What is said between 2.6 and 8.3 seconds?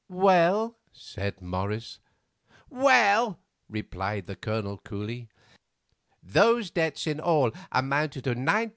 "Well," replied the Colonel coolly, "those debts in all amounted